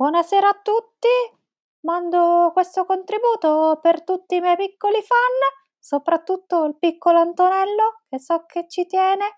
[0.00, 1.08] Buonasera a tutti.
[1.80, 8.44] Mando questo contributo per tutti i miei piccoli fan, soprattutto il piccolo Antonello, che so
[8.46, 9.34] che ci tiene.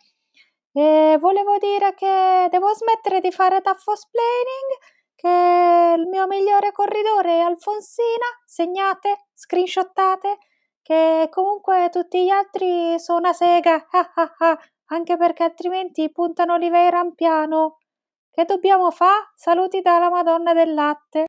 [0.70, 4.76] E volevo dire che devo smettere di fare taffosplaining,
[5.14, 10.36] che il mio migliore corridore è Alfonsina, segnate, screenshottate,
[10.82, 13.86] che comunque tutti gli altri sono una sega,
[14.92, 17.78] anche perché altrimenti puntano l'Ivera in piano.
[18.40, 19.30] Che dobbiamo fa?
[19.34, 21.26] Saluti dalla Madonna del Latte.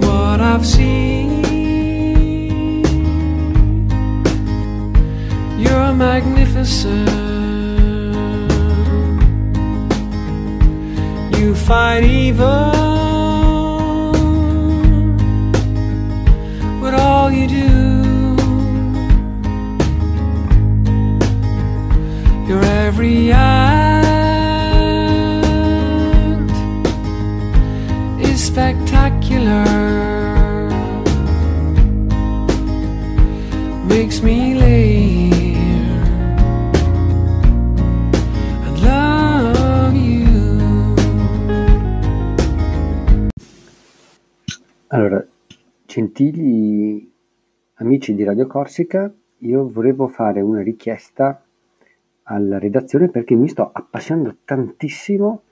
[0.00, 1.44] what I've seen.
[5.56, 7.08] You're magnificent.
[11.38, 12.81] You fight evil
[17.32, 17.68] you do.
[22.48, 24.10] Your every act
[28.20, 29.64] is spectacular.
[33.86, 35.62] Makes me live
[38.66, 40.26] and love you.
[44.88, 45.24] Allora,
[45.88, 47.11] gentili
[47.82, 51.42] amici di Radio Corsica, io volevo fare una richiesta
[52.22, 55.42] alla redazione perché mi sto appassionando tantissimo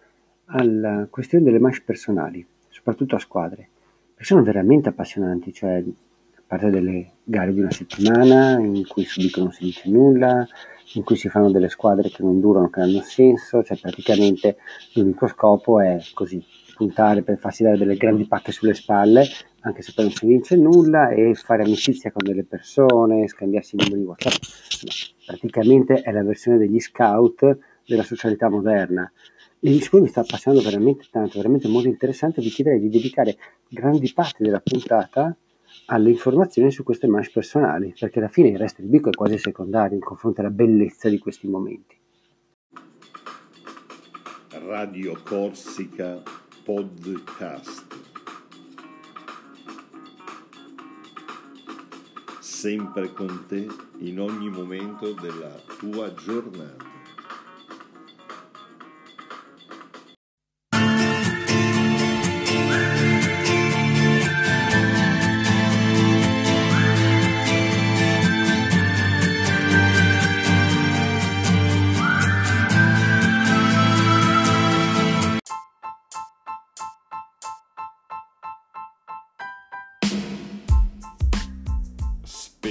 [0.47, 3.69] alla questione delle manche personali, soprattutto a squadre,
[4.11, 9.47] perché sono veramente appassionanti, cioè a parte delle gare di una settimana in cui dicono
[9.47, 10.47] non si dice nulla,
[10.95, 14.57] in cui si fanno delle squadre che non durano, che non hanno senso, cioè praticamente
[14.95, 16.41] l'unico scopo è così,
[16.81, 19.27] puntare per farsi dare delle grandi pacche sulle spalle,
[19.61, 23.83] anche se poi non si vince nulla, e fare amicizia con delle persone, scambiarsi i
[23.85, 24.43] numeri WhatsApp.
[24.81, 29.13] Insomma, praticamente è la versione degli scout della socialità moderna.
[29.61, 33.37] E siccome mi sta appassionando veramente tanto, veramente molto interessante, vi chiederei di dedicare
[33.69, 35.37] grandi parti della puntata
[35.87, 39.37] alle informazioni su queste manche personali, perché alla fine il resto del bico è quasi
[39.37, 41.99] secondario in confronto alla bellezza di questi momenti.
[44.67, 47.87] Radio Corsica Podcast.
[52.41, 53.67] Sempre con te
[54.01, 56.90] in ogni momento della tua giornata.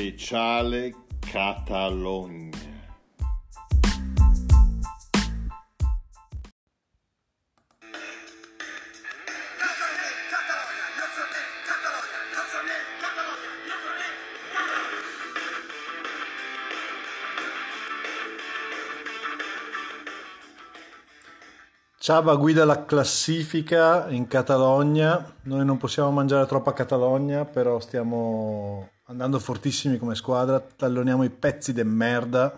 [0.09, 2.69] Speciale Catalogna.
[22.09, 25.31] Ciaba guida la classifica in Catalogna.
[25.44, 30.59] Noi non possiamo mangiare troppa Catalogna, però stiamo andando fortissimi come squadra.
[30.59, 32.58] Talloniamo i pezzi de merda.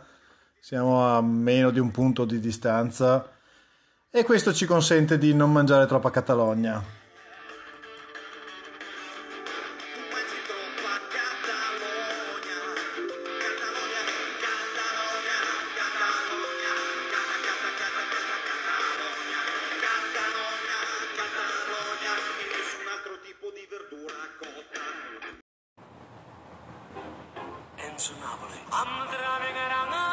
[0.58, 3.30] Siamo a meno di un punto di distanza.
[4.10, 7.01] E questo ci consente di non mangiare troppa Catalogna.
[28.84, 30.11] I'm driving around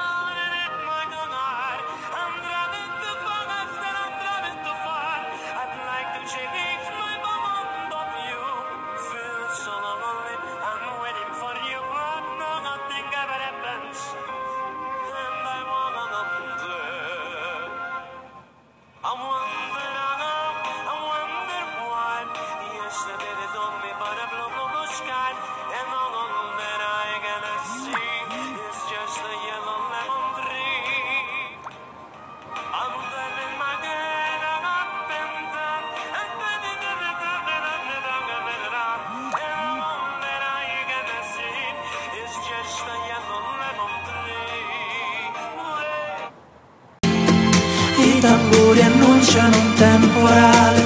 [48.18, 50.80] I tamburi annunciano un temporale,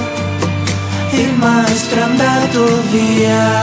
[1.14, 3.62] il maestro è andato via.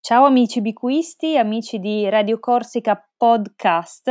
[0.00, 4.08] Ciao amici bicuisti, amici di Radio Corsica Podcast.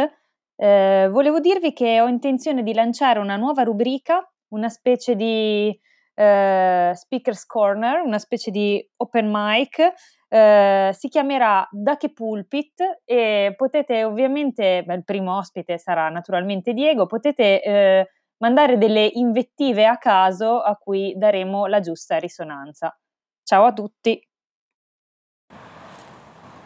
[0.55, 5.77] Eh, volevo dirvi che ho intenzione di lanciare una nuova rubrica, una specie di
[6.15, 9.93] eh, Speaker's Corner, una specie di open mic.
[10.29, 16.73] Eh, si chiamerà Da che pulpit e potete ovviamente, beh, il primo ospite sarà naturalmente
[16.73, 18.09] Diego, potete eh,
[18.39, 22.95] mandare delle invettive a caso a cui daremo la giusta risonanza.
[23.41, 24.21] Ciao a tutti!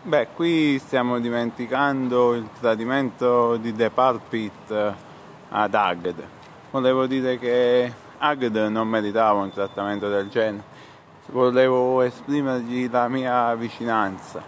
[0.04, 4.96] Beh, qui stiamo dimenticando il tradimento di The Pulpit
[5.50, 6.28] ad Agd.
[6.72, 10.64] Volevo dire che Agd non meritava un trattamento del genere.
[11.28, 14.44] Volevo esprimergli la mia vicinanza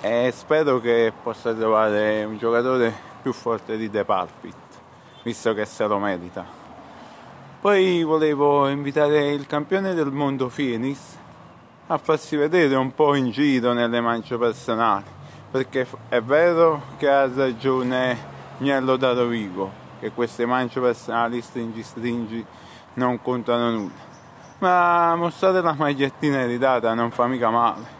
[0.00, 2.92] e spero che possa trovare un giocatore
[3.22, 4.54] più forte di The Pulpit,
[5.22, 6.44] visto che se lo merita.
[7.60, 10.98] Poi volevo invitare il campione del mondo Phoenix
[11.86, 15.06] a farsi vedere un po' in giro nelle mance personali,
[15.50, 18.16] perché è vero che ha ragione
[18.58, 22.44] Gnello da Rovigo, che queste mance personali stringi stringi
[22.94, 24.07] non contano nulla,
[24.58, 27.96] ma mostrare la magliettina eredata non fa mica male.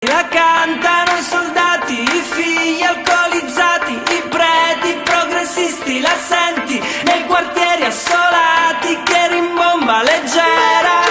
[0.00, 7.84] La cantano i soldati, i figli alcolizzati, i preti, i progressisti, la senti nei quartieri
[7.84, 11.04] assolati che rimbomba leggera.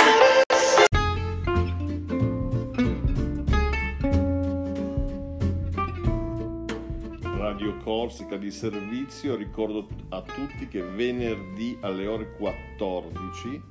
[7.38, 13.62] Radio Corsica di servizio, ricordo a tutti che venerdì alle ore 14,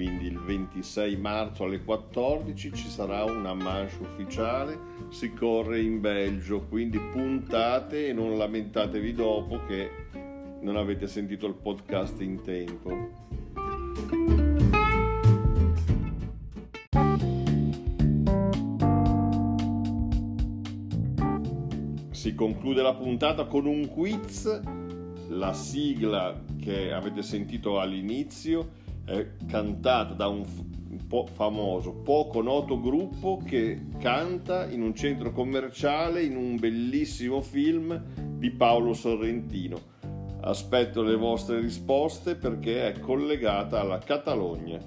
[0.00, 4.78] quindi il 26 marzo alle 14 ci sarà una manche ufficiale,
[5.10, 9.90] si corre in Belgio, quindi puntate e non lamentatevi dopo che
[10.62, 13.08] non avete sentito il podcast in tempo.
[22.10, 24.62] Si conclude la puntata con un quiz.
[25.28, 30.44] La sigla che avete sentito all'inizio è cantata da un
[31.06, 38.00] po' famoso, poco noto gruppo che canta in un centro commerciale in un bellissimo film
[38.38, 39.78] di Paolo Sorrentino.
[40.42, 44.78] Aspetto le vostre risposte perché è collegata alla Catalogna.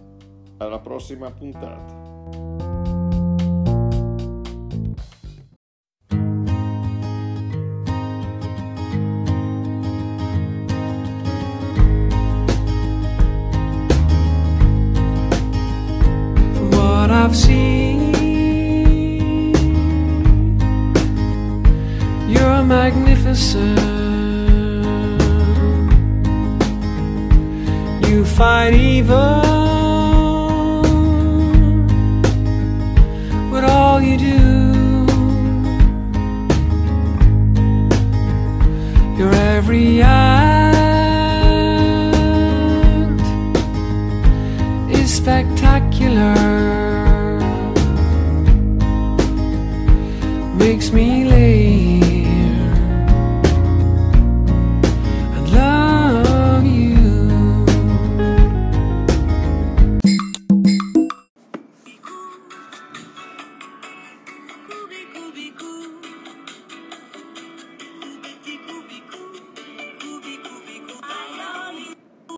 [0.58, 2.73] Alla prossima puntata.
[17.34, 18.14] I've seen,
[22.30, 23.80] you're magnificent.
[28.08, 29.42] You fight evil
[33.52, 34.43] with all you do.